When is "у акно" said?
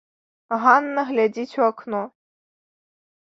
1.59-2.01